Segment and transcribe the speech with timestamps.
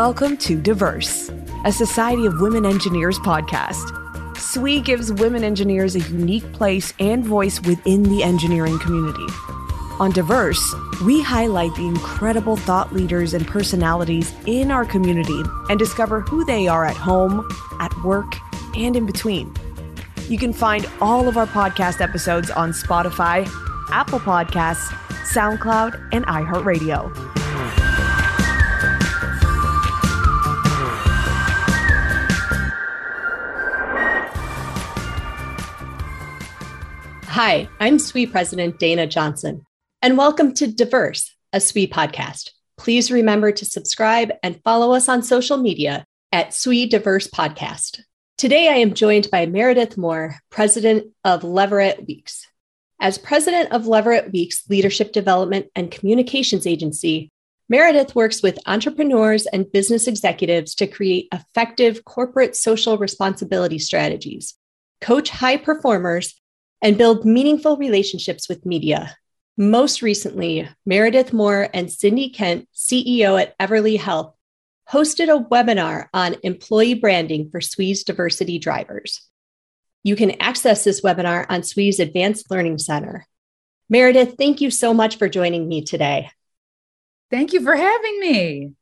[0.00, 1.30] Welcome to Diverse,
[1.66, 3.84] a Society of Women Engineers podcast.
[4.34, 9.26] SWE gives women engineers a unique place and voice within the engineering community.
[9.98, 10.74] On Diverse,
[11.04, 16.66] we highlight the incredible thought leaders and personalities in our community and discover who they
[16.66, 17.46] are at home,
[17.78, 18.32] at work,
[18.74, 19.54] and in between.
[20.30, 23.46] You can find all of our podcast episodes on Spotify,
[23.90, 24.88] Apple Podcasts,
[25.30, 27.29] SoundCloud, and iHeartRadio.
[37.42, 39.64] Hi, I'm SWE President Dayna Johnson,
[40.02, 42.50] and welcome to Diverse, a SWE podcast.
[42.76, 48.00] Please remember to subscribe and follow us on social media at SWE Diverse Podcast.
[48.36, 52.46] Today, I am joined by Meredith Moore, President of Leverette Weekes.
[53.00, 57.30] As President of Leverette Weekes Leadership Development and Communications Agency,
[57.70, 64.58] Meredith works with entrepreneurs and business executives to create effective corporate social responsibility strategies,
[65.00, 66.34] coach high performers,
[66.82, 69.16] and build meaningful relationships with media.
[69.56, 74.34] Most recently, Meredith Moore and Cindy Kent, CEO at Everly Health,
[74.90, 79.28] hosted a webinar on employee branding for SWE's diversity drivers.
[80.02, 83.26] You can access this webinar on SWE's Advanced Learning Center.
[83.88, 86.30] Meredith, thank you so much for joining me today.
[87.30, 88.72] Thank you for having me.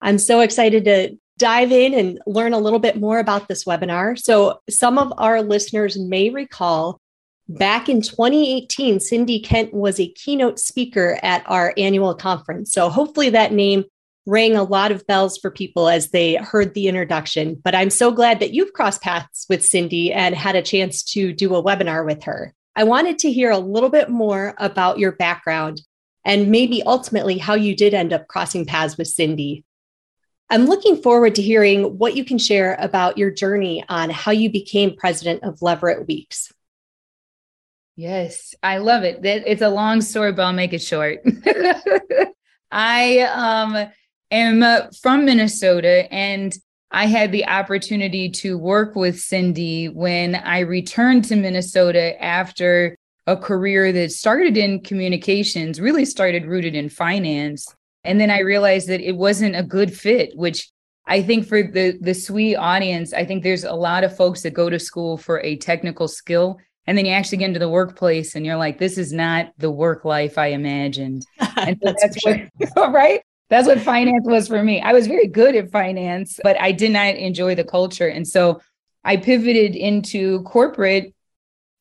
[0.00, 4.18] I'm so excited to dive in and learn a little bit more about this webinar.
[4.18, 7.00] So, some of our listeners may recall
[7.48, 12.72] Back in 2018, Cindy Kent was a keynote speaker at our annual conference.
[12.72, 13.84] So hopefully that name
[14.26, 17.54] rang a lot of bells for people as they heard the introduction.
[17.62, 21.32] But I'm so glad that you've crossed paths with Cindy and had a chance to
[21.32, 22.52] do a webinar with her.
[22.74, 25.82] I wanted to hear a little bit more about your background
[26.24, 29.64] and maybe ultimately how you did end up crossing paths with Cindy.
[30.50, 34.50] I'm looking forward to hearing what you can share about your journey on how you
[34.50, 36.52] became president of Leverette Weekes.
[37.96, 39.20] Yes, I love it.
[39.24, 41.20] It's a long story, but I'll make it short.
[42.70, 43.90] I um,
[44.30, 46.54] am from Minnesota and
[46.90, 52.96] I had the opportunity to work with Cindy when I returned to Minnesota after
[53.26, 57.74] a career that started in communications, really started rooted in finance.
[58.04, 60.70] And then I realized that it wasn't a good fit, which
[61.06, 64.54] I think for the the SWE audience, I think there's a lot of folks that
[64.54, 68.34] go to school for a technical skill and then you actually get into the workplace
[68.34, 71.26] and you're like this is not the work life i imagined.
[71.58, 72.22] And so that's,
[72.58, 73.22] that's what, right?
[73.48, 74.82] That's what finance was for me.
[74.82, 78.08] I was very good at finance but i did not enjoy the culture.
[78.08, 78.60] And so
[79.04, 81.14] i pivoted into corporate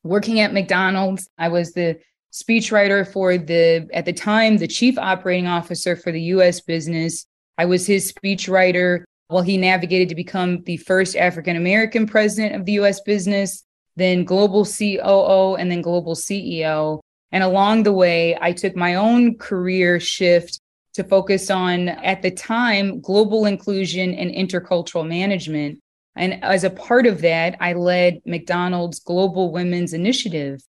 [0.04, 1.30] working at mcdonald's.
[1.38, 2.00] I was the
[2.34, 7.26] speechwriter for the at the time the chief operating officer for the us business.
[7.58, 12.66] I was his speechwriter while he navigated to become the first african american president of
[12.66, 13.64] the us business
[13.96, 17.00] then global COO, and then global CEO.
[17.32, 20.60] And along the way, I took my own career shift
[20.94, 25.80] to focus on, at the time, global inclusion and intercultural management.
[26.16, 30.62] And as a part of that, I led McDonald's Global Women's Initiative,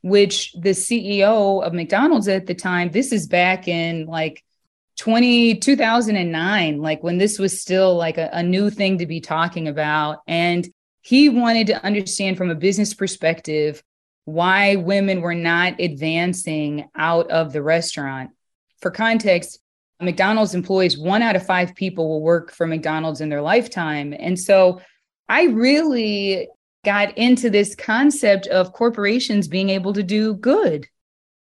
[0.00, 4.42] which the CEO of McDonald's at the time, this is back in like
[4.98, 9.68] 20, 2009, like when this was still like a, a new thing to be talking
[9.68, 10.20] about.
[10.26, 10.66] And
[11.04, 13.82] he wanted to understand from a business perspective
[14.24, 18.30] why women were not advancing out of the restaurant.
[18.80, 19.60] For context,
[20.00, 24.14] McDonald's employees, one out of five people will work for McDonald's in their lifetime.
[24.18, 24.80] And so
[25.28, 26.48] I really
[26.86, 30.86] got into this concept of corporations being able to do good.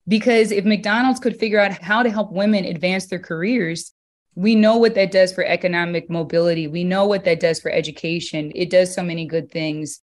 [0.09, 3.93] Because if McDonald's could figure out how to help women advance their careers,
[4.34, 6.67] we know what that does for economic mobility.
[6.67, 8.52] We know what that does for education.
[8.55, 10.00] It does so many good things.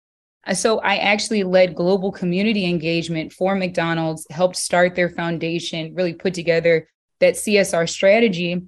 [0.46, 6.14] Uh, so I actually led global community engagement for McDonald's, helped start their foundation, really
[6.14, 6.88] put together
[7.20, 8.66] that CSR strategy.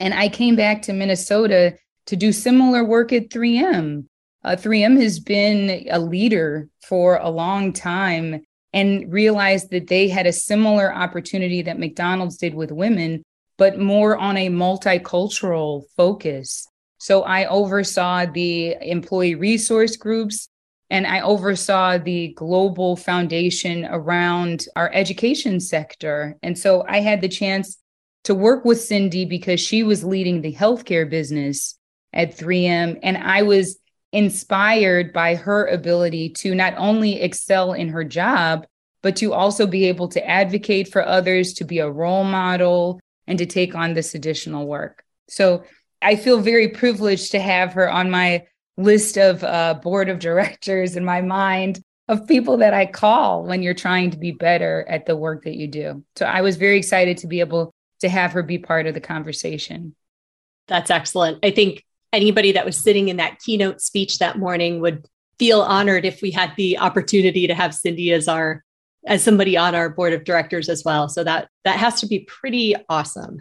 [0.00, 1.76] And I came back to Minnesota
[2.06, 4.06] to do similar work at 3M.
[4.42, 8.42] Uh, 3M has been a leader for a long time
[8.74, 13.22] and realized that they had a similar opportunity that McDonald's did with women
[13.56, 16.66] but more on a multicultural focus.
[16.98, 20.48] So I oversaw the employee resource groups
[20.90, 26.36] and I oversaw the global foundation around our education sector.
[26.42, 27.78] And so I had the chance
[28.24, 31.78] to work with Cindy because she was leading the healthcare business
[32.12, 32.98] at 3M.
[33.02, 33.78] And I was
[34.12, 38.66] inspired by her ability to not only excel in her job,
[39.02, 43.38] but to also be able to advocate for others, to be a role model, and
[43.38, 45.04] to take on this additional work.
[45.28, 45.64] So
[46.02, 48.44] I feel very privileged to have her on my
[48.76, 53.62] list of uh, board of directors in my mind of people that I call when
[53.62, 56.04] you're trying to be better at the work that you do.
[56.16, 59.00] So I was very excited to be able to have her be part of the
[59.00, 59.94] conversation.
[60.68, 61.44] That's excellent.
[61.44, 65.06] I think anybody that was sitting in that keynote speech that morning would
[65.38, 68.63] feel honored if we had the opportunity to have Cindy as our
[69.06, 71.08] as somebody on our board of directors as well.
[71.08, 73.40] So that that has to be pretty awesome.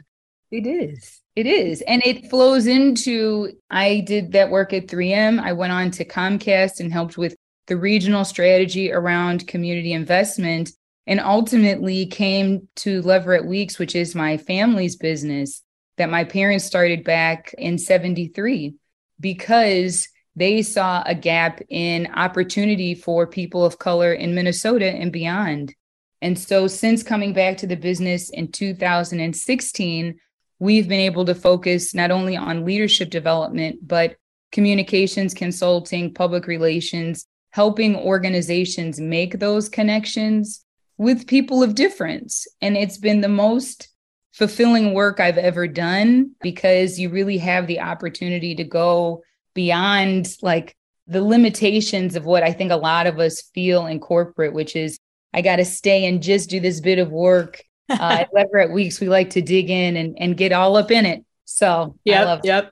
[0.52, 1.22] It is.
[1.36, 1.82] It is.
[1.82, 5.40] And it flows into I did that work at 3M.
[5.40, 7.36] I went on to Comcast and helped with
[7.68, 10.72] the regional strategy around community investment
[11.08, 15.62] and ultimately came to Leverette Weekes, which is my family's business
[15.98, 18.76] that my parents started back in 73
[19.20, 25.76] because they saw a gap in opportunity for people of color in Minnesota and beyond.
[26.22, 30.20] And so, since coming back to the business in 2016,
[30.60, 34.16] we've been able to focus not only on leadership development, but
[34.52, 40.64] communications consulting, public relations, helping organizations make those connections
[40.98, 42.48] with people of difference.
[42.62, 43.90] And it's been the most
[44.32, 50.76] fulfilling work I've ever done because you really have the opportunity to go beyond like
[51.08, 54.98] the limitations of what I think a lot of us feel in corporate, which is
[55.34, 57.64] I got to stay and just do this bit of work.
[57.90, 61.06] Uh, at Leverette Weekes, we like to dig in and, and get all up in
[61.06, 61.24] it.
[61.44, 62.72] So, yep, yep.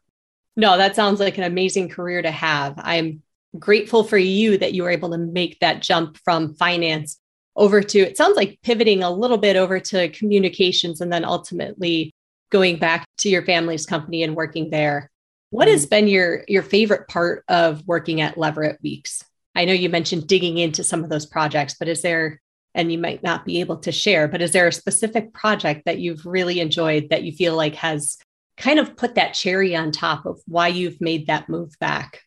[0.56, 2.75] No, that sounds like an amazing career to have.
[2.78, 3.22] I'm
[3.60, 7.19] grateful for you that you were able to make that jump from finance
[7.57, 12.13] over to, it sounds like pivoting a little bit over to communications and then ultimately
[12.50, 15.11] going back to your family's company and working there.
[15.51, 15.89] What has mm.
[15.92, 19.24] been your your favorite part of working at Leverette Weekes?
[19.53, 22.42] I know you mentioned digging into some of those projects, but is there
[22.74, 26.00] and you might not be able to share, but is there a specific project that
[26.00, 28.18] you've really enjoyed that you feel like has
[28.56, 32.21] kind of put that cherry on top of why you've made that move back?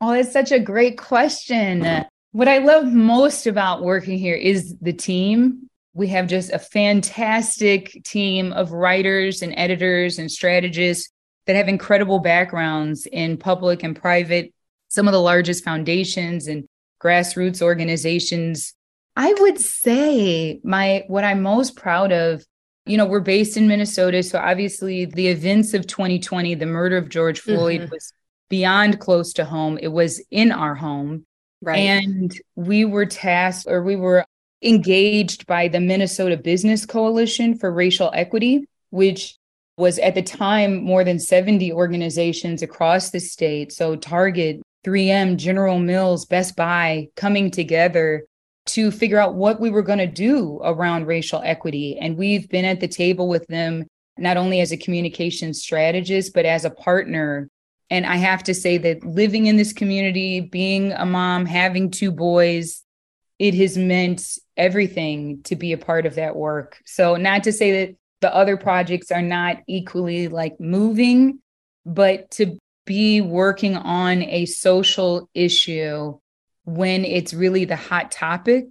[0.00, 2.04] Oh, it's such a great question.
[2.32, 5.70] What I love most about working here is the team.
[5.94, 11.13] We have just a fantastic team of writers and editors and strategists
[11.46, 14.52] that have incredible backgrounds in public and private,
[14.88, 16.64] some of the largest foundations and
[17.02, 18.74] grassroots organizations.
[19.16, 22.44] I would say my what I'm most proud of,
[22.86, 27.08] you know, we're based in Minnesota, so obviously the events of 2020, the murder of
[27.08, 27.92] George Floyd mm-hmm.
[27.92, 28.12] was
[28.48, 29.78] beyond close to home.
[29.80, 31.26] It was in our home.
[31.62, 31.78] Right.
[31.78, 34.26] And we were tasked or we were
[34.62, 39.36] engaged by the Minnesota Business Coalition for Racial Equity, which
[39.76, 43.72] was at the time more than 70 organizations across the state.
[43.72, 48.24] So Target, 3M, General Mills, Best Buy coming together
[48.66, 51.98] to figure out what we were going to do around racial equity.
[51.98, 53.84] And we've been at the table with them,
[54.16, 57.48] not only as a communication strategist, but as a partner.
[57.90, 62.10] And I have to say that living in this community, being a mom, having two
[62.10, 62.82] boys,
[63.38, 66.78] it has meant everything to be a part of that work.
[66.86, 71.40] So, not to say that the other projects are not equally like moving,
[71.84, 76.18] but to be working on a social issue
[76.64, 78.64] when it's really the hot topic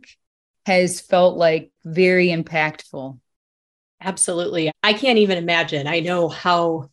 [0.66, 3.20] has felt like very impactful.
[4.02, 4.72] Absolutely.
[4.82, 5.86] I can't even imagine.
[5.86, 6.90] I know how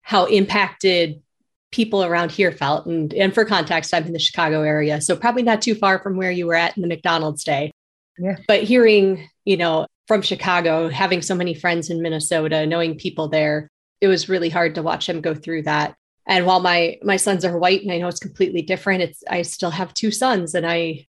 [0.00, 1.22] how impacted
[1.70, 5.44] people around here felt and and for context I'm in the Chicago area so probably
[5.44, 7.70] not too far from where you were at in the McDonald's day.
[8.18, 8.36] Yeah.
[8.46, 13.70] But hearing, you know, from Chicago, having so many friends in Minnesota, knowing people there,
[14.00, 15.94] it was really hard to watch him go through that.
[16.26, 19.42] And while my my sons are white and I know it's completely different, it's I
[19.42, 21.06] still have two sons and I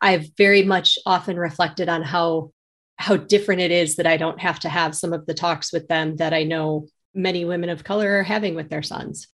[0.00, 2.52] I've very much often reflected on how
[2.96, 5.88] how different it is that I don't have to have some of the talks with
[5.88, 9.28] them that I know many women of color are having with their sons.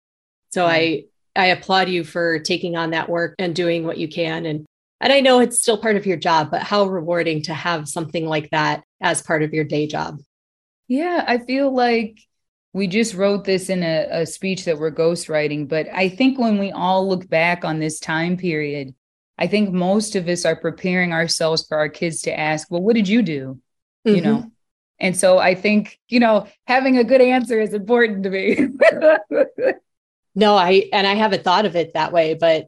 [0.51, 1.05] So I
[1.35, 4.65] I applaud you for taking on that work and doing what you can and
[5.01, 8.25] and I know it's still part of your job, but how rewarding to have something
[8.25, 10.19] like that as part of your day job.
[10.87, 12.19] Yeah, I feel like
[12.73, 16.59] we just wrote this in a, a speech that we're ghostwriting, but I think when
[16.59, 18.93] we all look back on this time period,
[19.37, 22.95] I think most of us are preparing ourselves for our kids to ask, well, what
[22.95, 23.59] did you do?
[24.05, 24.15] Mm-hmm.
[24.15, 24.51] You know?
[24.99, 28.67] And so I think, you know, having a good answer is important to me.
[30.35, 32.67] no, I, and I haven't thought of it that way, but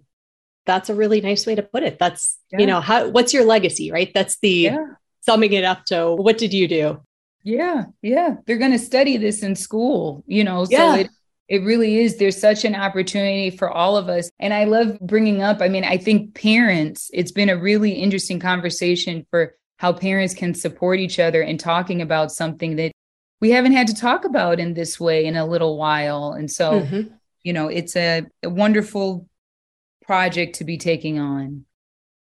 [0.67, 1.97] that's a really nice way to put it.
[1.97, 2.59] That's, yeah.
[2.59, 4.12] you know, how, what's your legacy, right?
[4.13, 4.86] That's the yeah.
[5.21, 7.01] summing it up to what did you do?
[7.43, 7.86] Yeah.
[8.03, 8.36] Yeah.
[8.45, 10.93] They're going to study this in school, you know, yeah.
[10.93, 11.09] so it,
[11.47, 12.17] it really is.
[12.17, 14.29] There's such an opportunity for all of us.
[14.38, 18.39] And I love bringing up, I mean, I think parents, it's been a really interesting
[18.39, 22.91] conversation for how parents can support each other in talking about something that
[23.39, 26.33] we haven't had to talk about in this way in a little while.
[26.33, 27.13] And so, mm-hmm.
[27.43, 29.29] you know, it's a, a wonderful
[30.07, 31.65] project to be taking on.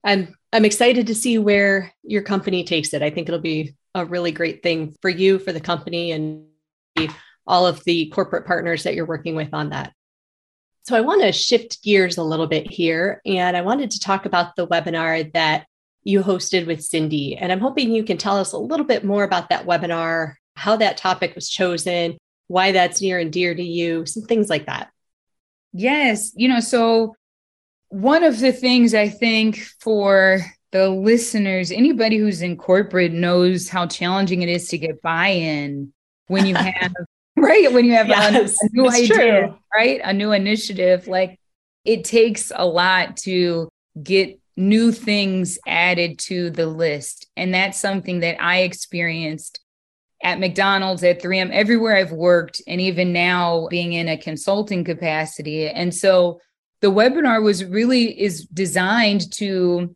[0.02, 3.02] I'm I'm excited to see where your company takes it.
[3.02, 6.46] I think it'll be a really great thing for you, for the company, and
[7.46, 9.92] all of the corporate partners that you're working with on that.
[10.84, 14.24] So I want to shift gears a little bit here, and I wanted to talk
[14.24, 15.66] about the webinar that
[16.02, 17.36] you hosted with Cindy.
[17.36, 20.76] And I'm hoping you can tell us a little bit more about that webinar, how
[20.76, 24.90] that topic was chosen, why that's near and dear to you, some things like that.
[25.74, 26.32] Yes.
[26.34, 27.14] You know, so
[27.88, 30.40] one of the things I think for
[30.72, 35.92] the listeners, anybody who's in corporate knows how challenging it is to get buy in
[36.26, 36.92] when you have,
[37.36, 37.72] right?
[37.72, 39.58] When you have yes, a, a, new idea, true.
[39.74, 40.00] right?
[40.04, 41.08] A new initiative.
[41.08, 41.38] Like
[41.84, 43.68] it takes a lot to
[44.02, 47.26] get new things added to the list.
[47.36, 49.60] And that's something that I experienced
[50.22, 55.68] at McDonald's, at 3M, everywhere I've worked, and even now being in a consulting capacity.
[55.68, 56.40] And so
[56.80, 59.94] the webinar was really is designed to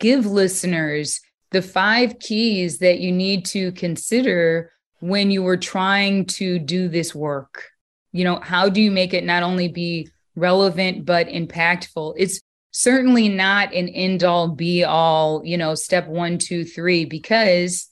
[0.00, 6.58] give listeners the five keys that you need to consider when you were trying to
[6.58, 7.64] do this work.
[8.12, 12.14] You know, how do you make it not only be relevant but impactful?
[12.16, 12.40] It's
[12.70, 17.88] certainly not an end all be all, you know, step one, two, three, because,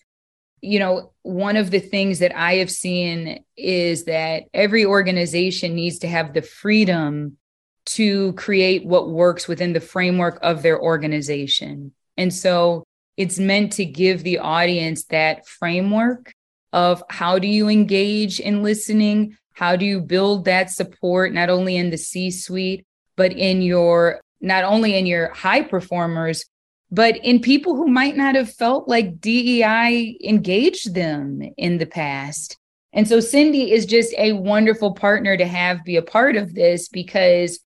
[0.61, 6.01] you know, one of the things that I have seen is that every organization needs
[6.01, 7.37] to have the freedom
[7.85, 11.93] to create what works within the framework of their organization.
[12.17, 12.85] And so
[13.17, 16.33] it's meant to give the audience that framework
[16.73, 19.37] of how do you engage in listening?
[19.53, 22.87] How do you build that support, not only in the C suite,
[23.17, 26.45] but in your not only in your high performers,
[26.91, 32.59] but in people who might not have felt like DEI engaged them in the past.
[32.93, 36.89] And so Cindy is just a wonderful partner to have be a part of this
[36.89, 37.61] because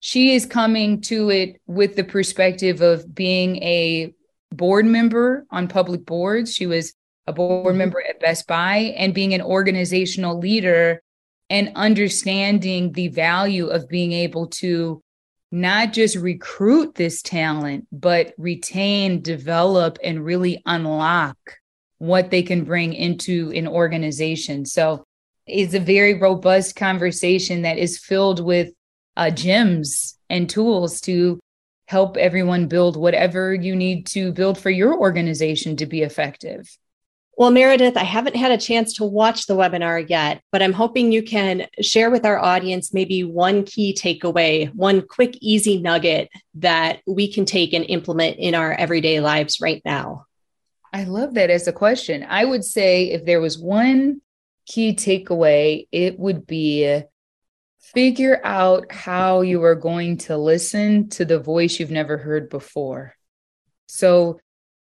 [0.00, 4.12] she is coming to it with the perspective of being a
[4.50, 6.54] board member on public boards.
[6.54, 6.94] She was
[7.26, 7.78] a board mm-hmm.
[7.78, 11.02] member at Best Buy and being an organizational leader
[11.50, 15.02] and understanding the value of being able to
[15.52, 21.36] not just recruit this talent, but retain, develop, and really unlock
[21.98, 24.64] what they can bring into an organization.
[24.64, 25.04] So
[25.46, 28.70] it's a very robust conversation that is filled with
[29.16, 31.40] uh, gems and tools to
[31.86, 36.68] help everyone build whatever you need to build for your organization to be effective.
[37.36, 41.10] Well, Meredith, I haven't had a chance to watch the webinar yet, but I'm hoping
[41.10, 47.00] you can share with our audience maybe one key takeaway, one quick, easy nugget that
[47.06, 50.26] we can take and implement in our everyday lives right now.
[50.92, 52.26] I love that as a question.
[52.28, 54.20] I would say if there was one
[54.66, 57.02] key takeaway, it would be
[57.94, 63.14] figure out how you are going to listen to the voice you've never heard before.
[63.86, 64.40] So,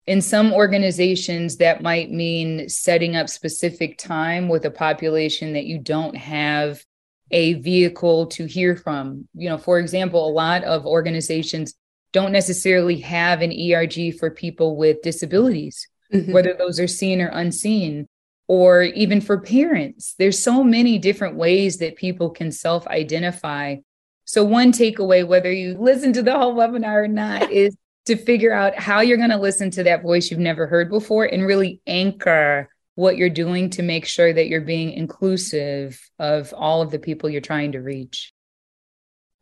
[0.08, 5.80] in some organizations, that might mean setting up specific time with a population that you
[5.80, 6.84] don't have
[7.32, 9.28] a vehicle to hear from.
[9.34, 11.74] You know, for example, a lot of organizations
[12.12, 16.32] don't necessarily have an ERG for people with disabilities, mm-hmm.
[16.32, 18.08] whether those are seen or unseen,
[18.48, 20.16] or even for parents.
[20.18, 23.78] There's so many different ways that people can self identify.
[24.26, 27.76] So, one takeaway, whether you listen to the whole webinar or not, is
[28.06, 31.26] to figure out how you're going to listen to that voice you've never heard before
[31.26, 36.82] and really anchor what you're doing to make sure that you're being inclusive of all
[36.82, 38.32] of the people you're trying to reach.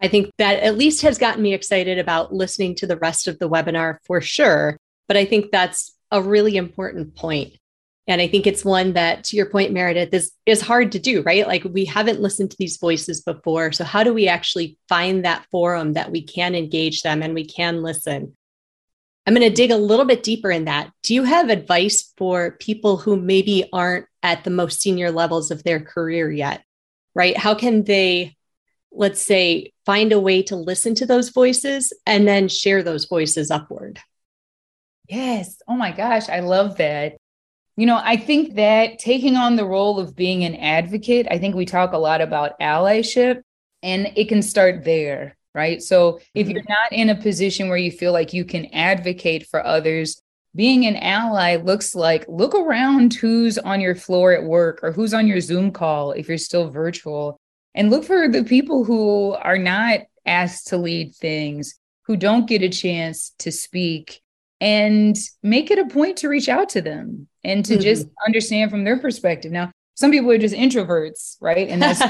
[0.02, 3.40] I think that at least has gotten me excited about listening to the rest of
[3.40, 4.78] the webinar for sure.
[5.08, 7.54] But I think that's a really important point.
[8.08, 11.22] And I think it's one that, to your point, Meredith, is, is hard to do,
[11.22, 11.48] right?
[11.48, 13.72] Like we haven't listened to these voices before.
[13.72, 17.46] So, how do we actually find that forum that we can engage them and we
[17.46, 18.36] can listen?
[19.26, 20.92] I'm going to dig a little bit deeper in that.
[21.02, 25.64] Do you have advice for people who maybe aren't at the most senior levels of
[25.64, 26.64] their career yet?
[27.16, 27.38] Right?
[27.38, 28.36] How can they,
[28.92, 33.50] let's say, find a way to listen to those voices and then share those voices
[33.50, 34.00] upward?
[35.08, 35.62] Yes.
[35.70, 36.28] Oh my gosh.
[36.28, 37.16] I love that.
[37.75, 41.56] You know, I think that taking on the role of being an advocate, I think
[41.56, 43.42] we talk a lot about allyship,
[43.82, 45.82] and it can start there right?
[45.82, 46.56] So if mm-hmm.
[46.56, 50.22] you're not in a position where you feel like you can advocate for others,
[50.56, 55.13] being an ally looks like look around who's on your floor at work or who's
[55.13, 57.39] on your Zoom call if you're still virtual
[57.74, 62.62] and look for the people who are not asked to lead things, who don't get
[62.62, 64.22] a chance to speak
[64.62, 67.82] and make it a point to reach out to them and to mm-hmm.
[67.82, 69.52] just understand from their perspective.
[69.52, 71.70] Now, some people are just introverts, right?
[71.70, 72.02] And that's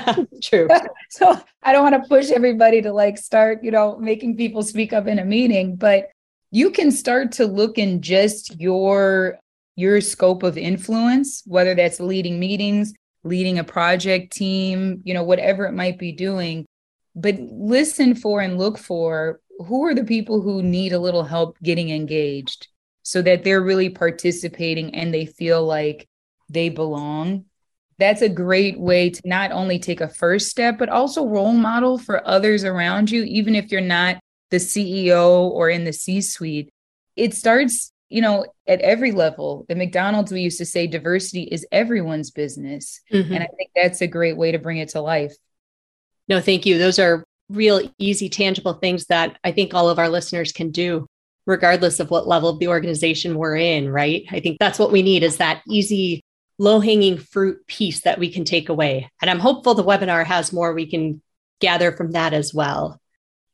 [0.42, 0.68] true.
[1.10, 4.94] so I don't want to push everybody to like start, you know, making people speak
[4.94, 6.10] up in a meeting, but
[6.52, 9.40] you can start to look in just your
[9.76, 15.66] your scope of influence, whether that's leading meetings, leading a project team, you know, whatever
[15.66, 16.66] it might be doing.
[17.16, 21.58] But listen for and look for who are the people who need a little help
[21.64, 22.68] getting engaged
[23.04, 26.08] so that they're really participating and they feel like
[26.50, 27.46] they belong.
[28.00, 31.98] That's a great way to not only take a first step, but also role model
[31.98, 34.20] for others around you, even if you're not
[34.50, 36.70] the CEO or in the C suite.
[37.16, 39.66] It starts, you know, at every level.
[39.70, 43.00] At McDonald's, we used to say diversity is everyone's business.
[43.12, 43.34] Mm-hmm.
[43.34, 45.34] And I think that's a great way to bring it to life.
[46.28, 46.78] No, thank you.
[46.78, 51.06] Those are real easy, tangible things that I think all of our listeners can do,
[51.46, 54.26] regardless of what level of the organization we're in, right?
[54.32, 56.22] I think that's what we need is that easy,
[56.58, 59.10] low hanging fruit piece that we can take away.
[59.22, 61.22] And I'm hopeful the webinar has more we can
[61.60, 63.00] gather from that as well.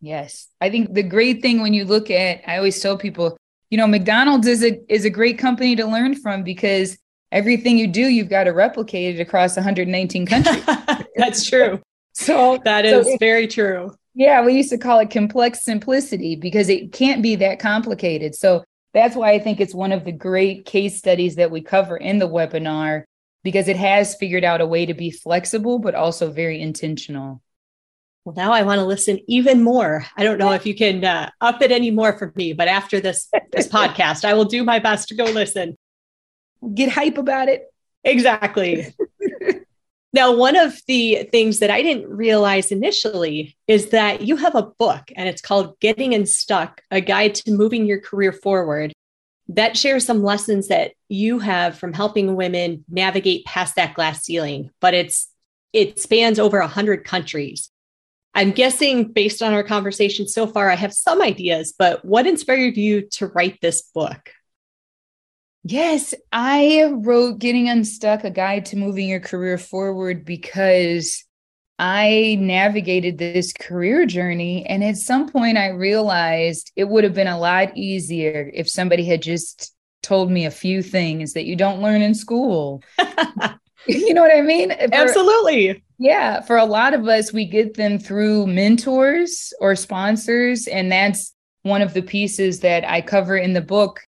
[0.02, 0.48] Yes.
[0.62, 3.38] I think the great thing when you look at, I always tell people,
[3.70, 6.98] you know, McDonald's is a is a great company to learn from because
[7.32, 10.64] everything you do, you've got to replicate it across 119 countries.
[11.16, 11.82] That's true.
[12.14, 13.94] So that is so very true.
[14.20, 18.36] Yeah, we used to call it complex simplicity because it can't be that complicated.
[18.36, 21.96] So that's why I think it's one of the great case studies that we cover
[21.96, 23.04] in the webinar
[23.46, 27.42] because it has figured out a way to be flexible, but also very intentional.
[28.26, 30.04] Well, now I want to listen even more.
[30.18, 33.00] I don't know if you can uh, up it any more for me, but after
[33.00, 35.78] this this podcast, I will do my best to go listen.
[36.76, 37.72] Get hype about it.
[38.04, 38.94] Exactly.
[40.12, 44.64] Now, one of the things that I didn't realize initially is that you have a
[44.64, 48.92] book and it's called Getting Unstuck A Guide to Moving Your Career Forward
[49.50, 54.70] that shares some lessons that you have from helping women navigate past that glass ceiling,
[54.80, 55.28] but it's
[55.74, 57.70] it spans over 100 countries.
[58.34, 62.78] I'm guessing based on our conversation so far, I have some ideas, but what inspired
[62.78, 64.32] you to write this book?
[65.72, 71.24] Yes, I wrote Getting Unstuck, a guide to moving your career forward because
[71.78, 74.66] I navigated this career journey.
[74.66, 79.06] And at some point, I realized it would have been a lot easier if somebody
[79.06, 82.82] had just told me a few things that you don't learn in school.
[83.88, 84.72] you know what I mean?
[84.72, 85.84] For, Absolutely.
[86.00, 86.42] Yeah.
[86.42, 90.66] For a lot of us, we get them through mentors or sponsors.
[90.66, 94.02] And that's one of the pieces that I cover in the book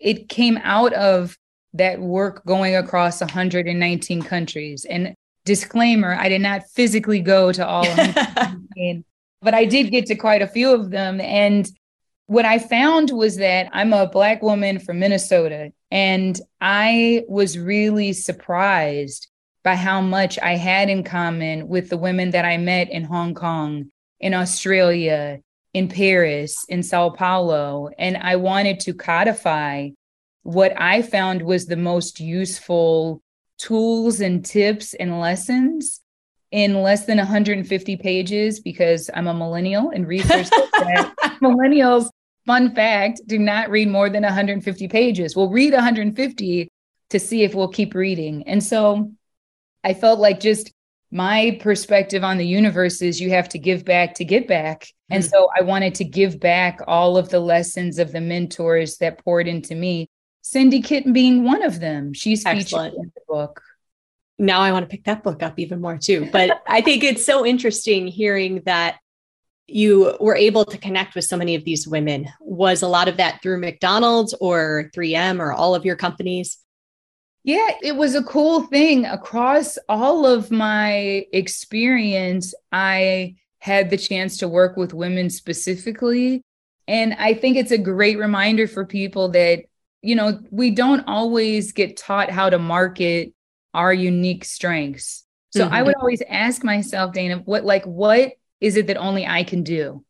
[0.00, 1.36] it came out of
[1.74, 4.84] that work going across 119 countries.
[4.84, 7.96] And disclaimer, I did not physically go to all of
[8.76, 9.04] them,
[9.40, 11.20] but I did get to quite a few of them.
[11.20, 11.68] And
[12.26, 18.12] what I found was that I'm a Black woman from Minnesota, and I was really
[18.12, 19.28] surprised
[19.64, 23.34] by how much I had in common with the women that I met in Hong
[23.34, 25.40] Kong, in Australia,
[25.74, 29.90] in Paris, in Sao Paulo, and I wanted to codify
[30.42, 33.20] what I found was the most useful
[33.58, 36.00] tools and tips and lessons
[36.50, 40.48] in less than 150 pages because I'm a millennial and research
[41.42, 42.08] millennials,
[42.46, 45.36] fun fact, do not read more than 150 pages.
[45.36, 46.68] We'll read 150
[47.10, 48.44] to see if we'll keep reading.
[48.46, 49.12] And so
[49.84, 50.72] I felt like just
[51.10, 54.86] my perspective on the universe is you have to give back to get back.
[55.10, 55.30] And mm.
[55.30, 59.48] so I wanted to give back all of the lessons of the mentors that poured
[59.48, 60.08] into me.
[60.42, 62.12] Cindy Kent being one of them.
[62.12, 62.92] She's Excellent.
[62.92, 63.62] featured in the book.
[64.38, 66.28] Now I want to pick that book up even more too.
[66.30, 68.98] But I think it's so interesting hearing that
[69.66, 72.28] you were able to connect with so many of these women.
[72.40, 76.58] Was a lot of that through McDonald's or 3M or all of your companies?
[77.48, 79.06] Yeah, it was a cool thing.
[79.06, 86.42] Across all of my experience, I had the chance to work with women specifically.
[86.86, 89.60] And I think it's a great reminder for people that,
[90.02, 93.32] you know, we don't always get taught how to market
[93.72, 95.24] our unique strengths.
[95.54, 95.74] So mm-hmm.
[95.74, 99.62] I would always ask myself, Dayna, what like what is it that only I can
[99.62, 100.04] do?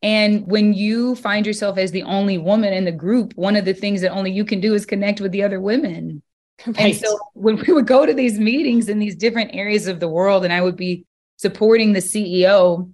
[0.00, 3.74] And when you find yourself as the only woman in the group, one of the
[3.74, 6.22] things that only you can do is connect with the other women.
[6.66, 6.78] Right.
[6.78, 10.08] And so when we would go to these meetings in these different areas of the
[10.08, 11.04] world, and I would be
[11.36, 12.92] supporting the CEO,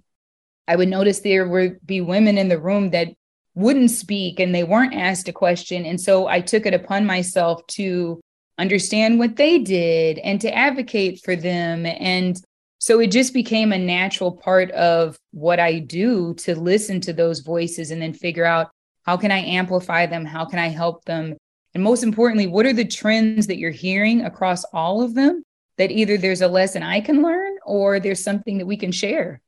[0.67, 3.09] I would notice there would be women in the room that
[3.55, 5.85] wouldn't speak and they weren't asked a question.
[5.85, 8.21] And so I took it upon myself to
[8.57, 11.85] understand what they did and to advocate for them.
[11.85, 12.39] And
[12.79, 17.39] so it just became a natural part of what I do to listen to those
[17.39, 18.69] voices and then figure out
[19.05, 20.25] how can I amplify them?
[20.25, 21.35] How can I help them?
[21.75, 25.43] And most importantly, what are the trends that you're hearing across all of them?
[25.77, 29.41] that either there's a lesson I can learn or there's something that we can share.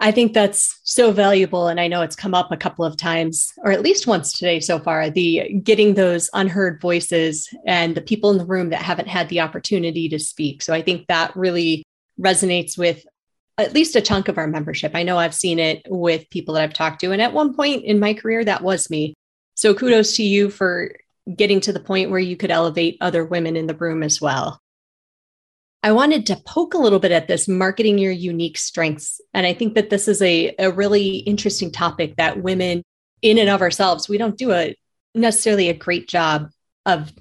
[0.00, 1.68] I think that's so valuable.
[1.68, 4.58] And I know it's come up a couple of times, or at least once today
[4.58, 9.06] so far, the getting those unheard voices and the people in the room that haven't
[9.06, 10.62] had the opportunity to speak.
[10.62, 11.84] So I think that really
[12.20, 13.04] resonates with
[13.56, 14.92] at least a chunk of our membership.
[14.94, 17.12] I know I've seen it with people that I've talked to.
[17.12, 19.14] And at one point in my career, that was me.
[19.54, 20.90] So kudos to you for
[21.32, 24.60] getting to the point where you could elevate other women in the room as well.
[25.82, 29.20] I wanted to poke a little bit at this marketing your unique strengths.
[29.34, 32.82] And I think that this is a, a really interesting topic that women,
[33.20, 34.74] in and of ourselves, we don't do a
[35.14, 36.48] necessarily a great job
[36.86, 37.12] of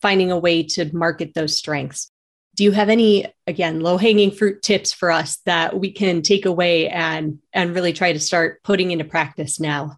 [0.00, 2.10] finding a way to market those strengths.
[2.54, 6.44] Do you have any, again, low hanging fruit tips for us that we can take
[6.44, 9.96] away and, and really try to start putting into practice now?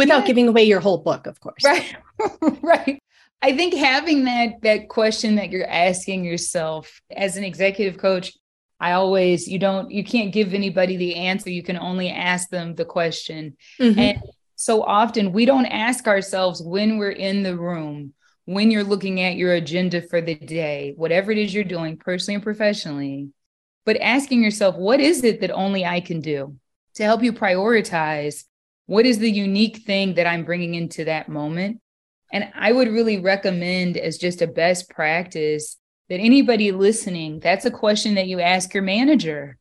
[0.00, 0.26] Without yeah.
[0.26, 1.62] giving away your whole book, of course.
[1.62, 1.94] Right.
[2.62, 3.02] right.
[3.42, 8.32] I think having that that question that you're asking yourself as an executive coach,
[8.80, 11.50] I always you don't you can't give anybody the answer.
[11.50, 13.58] You can only ask them the question.
[13.78, 13.98] Mm-hmm.
[13.98, 14.22] And
[14.56, 18.14] so often we don't ask ourselves when we're in the room,
[18.46, 22.36] when you're looking at your agenda for the day, whatever it is you're doing personally
[22.36, 23.28] and professionally,
[23.84, 26.56] but asking yourself, what is it that only I can do
[26.94, 28.44] to help you prioritize?
[28.90, 31.80] What is the unique thing that I'm bringing into that moment?
[32.32, 35.76] And I would really recommend as just a best practice
[36.08, 39.56] that anybody listening, that's a question that you ask your manager.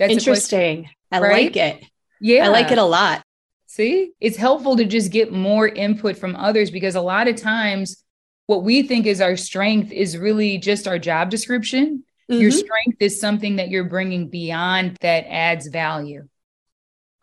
[0.00, 0.90] That's interesting.
[1.12, 1.44] I right?
[1.44, 1.84] like it.
[2.20, 2.46] Yeah.
[2.46, 3.22] I like it a lot.
[3.66, 8.02] See, it's helpful to just get more input from others because a lot of times
[8.46, 12.02] what we think is our strength is really just our job description.
[12.28, 12.40] Mm-hmm.
[12.40, 16.26] Your strength is something that you're bringing beyond that adds value.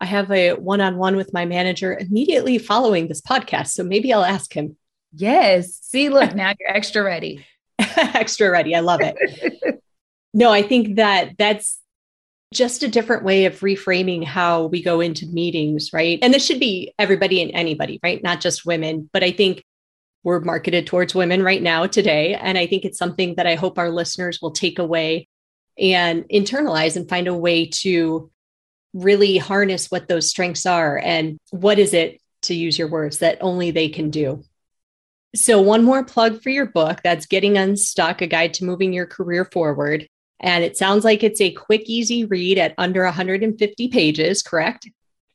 [0.00, 3.68] I have a one on one with my manager immediately following this podcast.
[3.68, 4.76] So maybe I'll ask him.
[5.12, 5.78] Yes.
[5.82, 7.44] See, look, now you're extra ready.
[7.78, 8.74] extra ready.
[8.74, 9.80] I love it.
[10.34, 11.78] no, I think that that's
[12.54, 16.18] just a different way of reframing how we go into meetings, right?
[16.22, 18.22] And this should be everybody and anybody, right?
[18.22, 19.10] Not just women.
[19.12, 19.64] But I think
[20.22, 22.34] we're marketed towards women right now today.
[22.34, 25.28] And I think it's something that I hope our listeners will take away
[25.78, 28.30] and internalize and find a way to
[28.96, 33.38] really harness what those strengths are and what is it to use your words that
[33.40, 34.42] only they can do.
[35.34, 39.06] So, one more plug for your book that's Getting Unstuck, a guide to moving your
[39.06, 40.08] career forward.
[40.40, 44.88] And it sounds like it's a quick, easy read at under 150 pages, correct?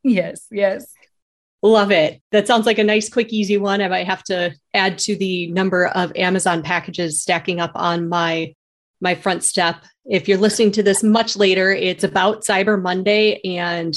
[0.04, 0.92] Yes, yes.
[1.62, 2.22] Love it.
[2.32, 3.82] That sounds like a nice, quick, easy one.
[3.82, 8.56] I might have to add to the number of Amazon packages stacking up on my
[9.02, 9.84] my front step.
[10.06, 13.94] If you're listening to this much later, it's about Cyber Monday and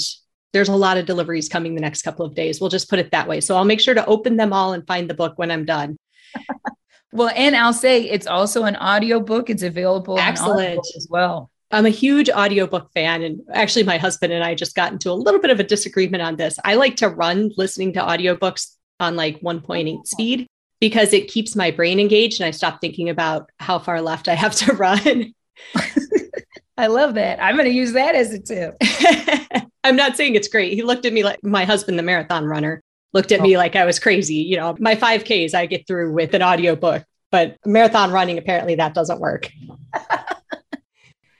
[0.51, 2.59] there's a lot of deliveries coming the next couple of days.
[2.59, 3.41] We'll just put it that way.
[3.41, 5.97] So I'll make sure to open them all and find the book when I'm done.
[7.11, 9.49] well, and I'll say it's also an audio book.
[9.49, 11.51] It's available excellent as well.
[11.71, 13.21] I'm a huge audiobook fan.
[13.23, 16.23] And actually, my husband and I just got into a little bit of a disagreement
[16.23, 16.57] on this.
[16.63, 20.47] I like to run listening to audiobooks on like 1.8 speed
[20.79, 24.35] because it keeps my brain engaged and I stop thinking about how far left I
[24.35, 25.33] have to run.
[26.77, 27.41] I love that.
[27.41, 28.75] I'm going to use that as a tip.
[29.83, 30.73] I'm not saying it's great.
[30.73, 32.83] He looked at me like my husband, the marathon runner,
[33.13, 33.43] looked at oh.
[33.43, 34.35] me like I was crazy.
[34.35, 38.93] You know, my 5Ks I get through with an audiobook, but marathon running, apparently that
[38.93, 39.49] doesn't work.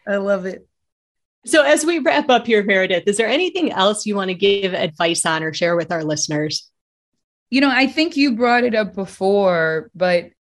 [0.07, 0.67] I love it.
[1.45, 4.73] So, as we wrap up here, Meredith, is there anything else you want to give
[4.73, 6.69] advice on or share with our listeners?
[7.49, 10.31] You know, I think you brought it up before, but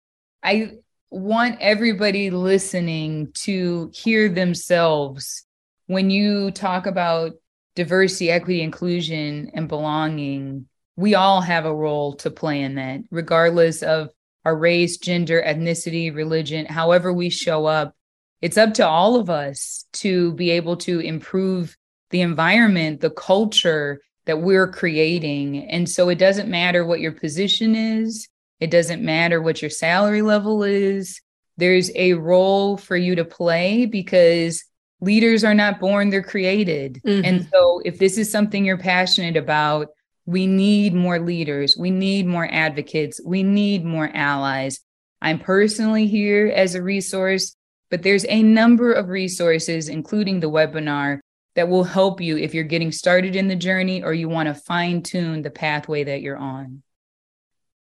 [0.43, 0.73] I
[1.11, 5.45] want everybody listening to hear themselves
[5.87, 7.33] when you talk about
[7.77, 10.67] diversity, equity, inclusion, and belonging.
[10.97, 14.11] We all have a role to play in that, regardless of
[14.45, 17.95] our race, gender, ethnicity, religion, however we show up.
[18.41, 21.77] It's up to all of us to be able to improve
[22.11, 25.69] the environment, the culture, that we're creating.
[25.71, 28.29] And so it doesn't matter what your position is,
[28.61, 31.21] it doesn't matter what your salary level is.
[31.57, 34.65] There's a role for you to play because
[35.01, 37.01] leaders are not born, they're created.
[37.05, 37.25] Mm-hmm.
[37.25, 39.89] And so if this is something you're passionate about,
[40.27, 44.81] we need more leaders, we need more advocates, we need more allies.
[45.21, 47.55] I'm personally here as a resource,
[47.91, 51.21] but there's a number of resources, including the webinar,
[51.55, 54.55] that will help you if you're getting started in the journey or you want to
[54.55, 56.83] fine tune the pathway that you're on.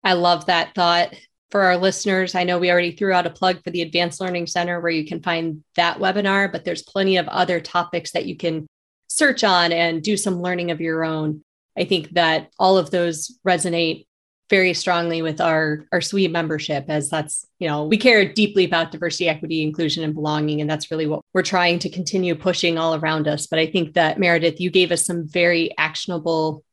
[0.04, 1.16] I love that thought.
[1.52, 4.46] For our listeners, I know we already threw out a plug for the Advanced Learning
[4.46, 8.36] Center where you can find that webinar, but there's plenty of other topics that you
[8.36, 8.68] can
[9.08, 11.44] search on and do some learning of your own.
[11.78, 14.06] I think that all of those resonate
[14.50, 18.92] very strongly with our our SWE membership as that's you know we care deeply about
[18.92, 22.96] diversity equity inclusion and belonging and that's really what we're trying to continue pushing all
[22.96, 26.64] around us but i think that meredith you gave us some very actionable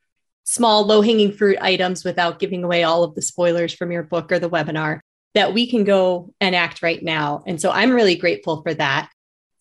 [0.45, 4.31] small low hanging fruit items without giving away all of the spoilers from your book
[4.31, 5.01] or the webinar
[5.35, 9.09] that we can go and act right now and so i'm really grateful for that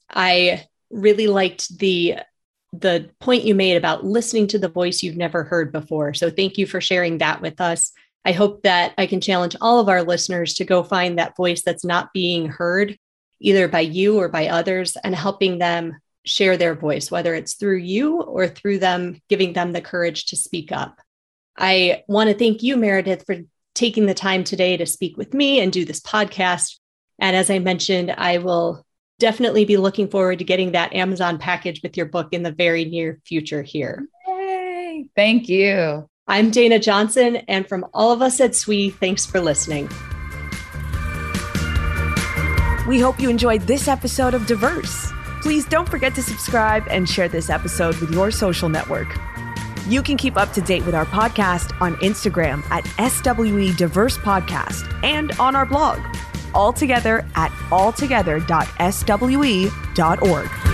[0.09, 2.15] i really liked the
[2.73, 6.13] the point you made about listening to the voice you've never heard before.
[6.13, 7.91] So thank you for sharing that with us.
[8.23, 11.63] I hope that I can challenge all of our listeners to go find that voice
[11.63, 12.97] that's not being heard
[13.39, 17.77] either by you or by others and helping them share their voice, whether it's through
[17.77, 20.99] you or through them giving them the courage to speak up.
[21.57, 23.37] I want to thank you, Meredith, for
[23.73, 26.77] taking the time today to speak with me and do this podcast.
[27.19, 28.85] And as I mentioned, I will
[29.19, 32.85] definitely be looking forward to getting that Amazon package with your book in the very
[32.85, 34.07] near future here.
[34.27, 35.05] Yay.
[35.15, 36.09] Thank you.
[36.27, 39.89] I'm Dayna Johnson, and from all of us at SWE, thanks for listening.
[42.87, 45.11] We hope you enjoyed this episode of Diverse.
[45.41, 49.17] Please don't forget to subscribe and share this episode with your social network.
[49.87, 55.03] You can keep up to date with our podcast on Instagram at SWE Diverse Podcast
[55.03, 55.99] and on our blog,
[56.53, 60.70] all together at alltogether.swe.org.